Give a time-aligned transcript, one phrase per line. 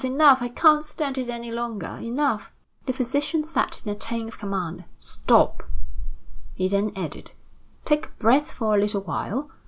[0.03, 0.41] enough!
[0.41, 1.99] I can't stand it any longer!
[2.01, 2.49] Enough!"
[2.87, 5.61] The physician said in a tone of command: "Stop!"
[6.55, 7.33] He then added:
[7.85, 9.51] "Take breath for a little while.